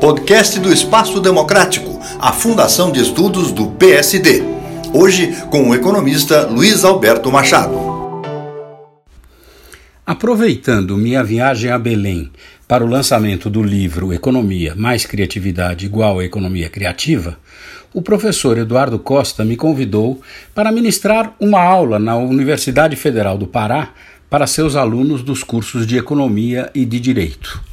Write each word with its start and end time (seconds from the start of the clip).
Podcast 0.00 0.60
do 0.60 0.72
Espaço 0.72 1.20
Democrático, 1.20 1.98
a 2.20 2.32
Fundação 2.32 2.92
de 2.92 3.00
Estudos 3.00 3.50
do 3.50 3.70
PSD. 3.72 4.40
Hoje 4.92 5.34
com 5.50 5.68
o 5.68 5.74
economista 5.74 6.46
Luiz 6.46 6.84
Alberto 6.84 7.30
Machado. 7.32 7.74
Aproveitando 10.06 10.96
minha 10.96 11.24
viagem 11.24 11.72
a 11.72 11.78
Belém 11.78 12.30
para 12.68 12.84
o 12.84 12.88
lançamento 12.88 13.50
do 13.50 13.64
livro 13.64 14.12
Economia 14.12 14.74
mais 14.76 15.06
Criatividade 15.06 15.84
igual 15.84 16.20
a 16.20 16.24
Economia 16.24 16.68
Criativa, 16.68 17.38
o 17.92 18.00
professor 18.00 18.58
Eduardo 18.58 18.98
Costa 18.98 19.44
me 19.44 19.56
convidou 19.56 20.20
para 20.54 20.70
ministrar 20.70 21.34
uma 21.40 21.60
aula 21.60 21.98
na 21.98 22.16
Universidade 22.16 22.94
Federal 22.94 23.36
do 23.36 23.46
Pará 23.46 23.92
para 24.30 24.46
seus 24.46 24.76
alunos 24.76 25.22
dos 25.22 25.42
cursos 25.42 25.84
de 25.84 25.98
Economia 25.98 26.70
e 26.74 26.84
de 26.84 27.00
Direito. 27.00 27.71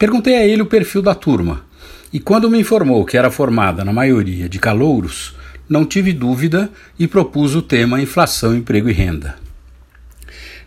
Perguntei 0.00 0.34
a 0.36 0.46
ele 0.46 0.62
o 0.62 0.66
perfil 0.66 1.02
da 1.02 1.14
turma 1.14 1.62
e, 2.10 2.18
quando 2.18 2.48
me 2.48 2.58
informou 2.58 3.04
que 3.04 3.18
era 3.18 3.30
formada 3.30 3.84
na 3.84 3.92
maioria 3.92 4.48
de 4.48 4.58
calouros, 4.58 5.34
não 5.68 5.84
tive 5.84 6.10
dúvida 6.14 6.70
e 6.98 7.06
propus 7.06 7.54
o 7.54 7.60
tema 7.60 8.00
Inflação, 8.00 8.56
Emprego 8.56 8.88
e 8.88 8.94
Renda. 8.94 9.36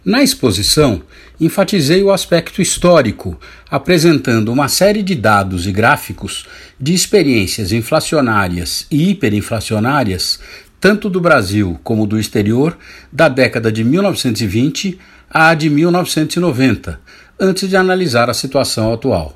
Na 0.05 0.21
exposição, 0.21 1.01
enfatizei 1.41 2.03
o 2.03 2.11
aspecto 2.11 2.61
histórico, 2.61 3.35
apresentando 3.71 4.51
uma 4.51 4.67
série 4.67 5.01
de 5.01 5.15
dados 5.15 5.65
e 5.65 5.71
gráficos 5.71 6.45
de 6.79 6.93
experiências 6.93 7.71
inflacionárias 7.71 8.85
e 8.91 9.09
hiperinflacionárias, 9.09 10.39
tanto 10.83 11.09
do 11.09 11.21
Brasil 11.21 11.79
como 11.81 12.05
do 12.05 12.19
exterior, 12.19 12.77
da 13.09 13.29
década 13.29 13.71
de 13.71 13.85
1920 13.85 14.99
à 15.29 15.53
de 15.53 15.69
1990, 15.69 16.99
antes 17.39 17.69
de 17.69 17.77
analisar 17.77 18.29
a 18.29 18.33
situação 18.33 18.91
atual. 18.91 19.33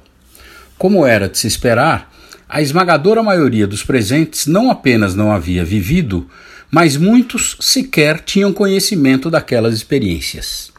Como 0.78 1.06
era 1.06 1.30
de 1.30 1.38
se 1.38 1.48
esperar, 1.48 2.12
a 2.50 2.62
esmagadora 2.62 3.24
maioria 3.24 3.66
dos 3.66 3.82
presentes 3.82 4.46
não 4.46 4.70
apenas 4.70 5.16
não 5.16 5.32
havia 5.32 5.64
vivido, 5.64 6.30
mas 6.70 6.98
muitos 6.98 7.56
sequer 7.62 8.20
tinham 8.20 8.52
conhecimento 8.52 9.30
daquelas 9.30 9.74
experiências. 9.74 10.74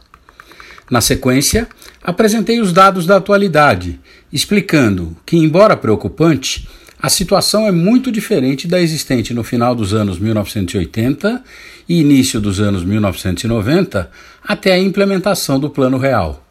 Na 0.90 1.00
sequência, 1.00 1.66
apresentei 2.04 2.60
os 2.60 2.74
dados 2.74 3.06
da 3.06 3.16
atualidade, 3.16 3.98
explicando 4.30 5.16
que, 5.24 5.38
embora 5.38 5.78
preocupante, 5.78 6.68
a 7.00 7.08
situação 7.08 7.66
é 7.66 7.72
muito 7.72 8.10
diferente 8.10 8.66
da 8.66 8.80
existente 8.80 9.32
no 9.32 9.44
final 9.44 9.74
dos 9.74 9.94
anos 9.94 10.18
1980 10.18 11.42
e 11.88 12.00
início 12.00 12.40
dos 12.40 12.60
anos 12.60 12.84
1990 12.84 14.10
até 14.42 14.72
a 14.72 14.78
implementação 14.78 15.60
do 15.60 15.70
Plano 15.70 15.98
Real. 15.98 16.44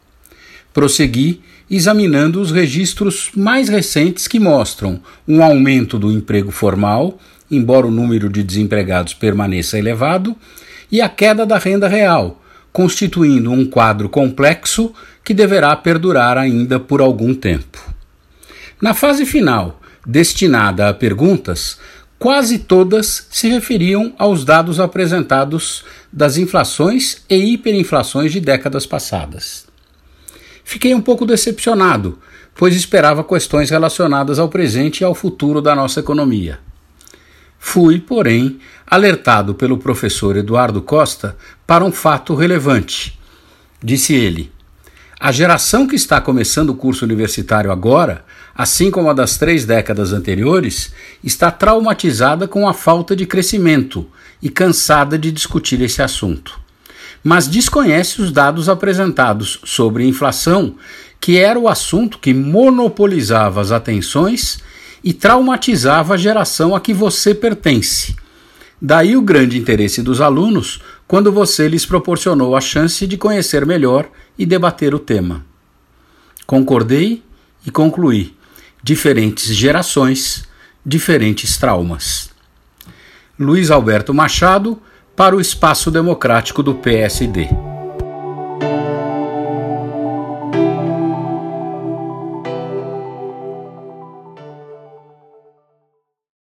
Prossegui 0.72 1.40
examinando 1.70 2.40
os 2.40 2.50
registros 2.50 3.30
mais 3.36 3.68
recentes 3.68 4.26
que 4.26 4.40
mostram 4.40 5.00
um 5.26 5.42
aumento 5.42 5.98
do 5.98 6.10
emprego 6.10 6.50
formal 6.50 7.18
embora 7.50 7.86
o 7.86 7.90
número 7.90 8.28
de 8.28 8.42
desempregados 8.42 9.14
permaneça 9.14 9.78
elevado, 9.78 10.36
e 10.90 11.00
a 11.00 11.08
queda 11.08 11.44
da 11.44 11.58
renda 11.58 11.88
real, 11.88 12.42
constituindo 12.72 13.50
um 13.50 13.66
quadro 13.66 14.08
complexo 14.08 14.92
que 15.24 15.34
deverá 15.34 15.74
perdurar 15.76 16.38
ainda 16.38 16.78
por 16.78 17.00
algum 17.00 17.34
tempo. 17.34 17.78
Na 18.80 18.94
fase 18.94 19.26
final, 19.26 19.77
destinada 20.06 20.88
a 20.88 20.94
perguntas, 20.94 21.78
quase 22.18 22.58
todas 22.58 23.26
se 23.30 23.48
referiam 23.48 24.12
aos 24.18 24.44
dados 24.44 24.80
apresentados 24.80 25.84
das 26.12 26.36
inflações 26.36 27.22
e 27.28 27.36
hiperinflações 27.52 28.32
de 28.32 28.40
décadas 28.40 28.86
passadas. 28.86 29.66
Fiquei 30.64 30.94
um 30.94 31.00
pouco 31.00 31.24
decepcionado, 31.24 32.18
pois 32.54 32.74
esperava 32.74 33.22
questões 33.22 33.70
relacionadas 33.70 34.38
ao 34.38 34.48
presente 34.48 35.00
e 35.00 35.04
ao 35.04 35.14
futuro 35.14 35.62
da 35.62 35.74
nossa 35.74 36.00
economia. 36.00 36.58
Fui, 37.58 38.00
porém, 38.00 38.58
alertado 38.86 39.54
pelo 39.54 39.78
professor 39.78 40.36
Eduardo 40.36 40.80
Costa 40.82 41.36
para 41.66 41.84
um 41.84 41.92
fato 41.92 42.34
relevante. 42.34 43.18
Disse 43.82 44.14
ele: 44.14 44.52
a 45.20 45.32
geração 45.32 45.84
que 45.86 45.96
está 45.96 46.20
começando 46.20 46.70
o 46.70 46.76
curso 46.76 47.04
universitário 47.04 47.72
agora, 47.72 48.24
assim 48.54 48.88
como 48.88 49.10
a 49.10 49.12
das 49.12 49.36
três 49.36 49.64
décadas 49.64 50.12
anteriores, 50.12 50.92
está 51.24 51.50
traumatizada 51.50 52.46
com 52.46 52.68
a 52.68 52.72
falta 52.72 53.16
de 53.16 53.26
crescimento 53.26 54.06
e 54.40 54.48
cansada 54.48 55.18
de 55.18 55.32
discutir 55.32 55.82
esse 55.82 56.00
assunto. 56.00 56.60
Mas 57.24 57.48
desconhece 57.48 58.22
os 58.22 58.30
dados 58.30 58.68
apresentados 58.68 59.58
sobre 59.64 60.06
inflação, 60.06 60.76
que 61.20 61.36
era 61.36 61.58
o 61.58 61.68
assunto 61.68 62.20
que 62.20 62.32
monopolizava 62.32 63.60
as 63.60 63.72
atenções 63.72 64.60
e 65.02 65.12
traumatizava 65.12 66.14
a 66.14 66.16
geração 66.16 66.76
a 66.76 66.80
que 66.80 66.94
você 66.94 67.34
pertence. 67.34 68.14
Daí 68.80 69.16
o 69.16 69.22
grande 69.22 69.58
interesse 69.58 70.00
dos 70.00 70.20
alunos 70.20 70.80
quando 71.08 71.32
você 71.32 71.66
lhes 71.66 71.86
proporcionou 71.86 72.54
a 72.54 72.60
chance 72.60 73.06
de 73.06 73.16
conhecer 73.16 73.64
melhor 73.64 74.08
e 74.38 74.44
debater 74.44 74.94
o 74.94 74.98
tema. 74.98 75.44
Concordei 76.46 77.24
e 77.66 77.70
concluí: 77.70 78.36
diferentes 78.82 79.46
gerações, 79.46 80.44
diferentes 80.84 81.56
traumas. 81.56 82.30
Luiz 83.38 83.70
Alberto 83.70 84.12
Machado, 84.12 84.80
para 85.16 85.34
o 85.34 85.40
Espaço 85.40 85.90
Democrático 85.90 86.62
do 86.62 86.74
PSD. 86.74 87.48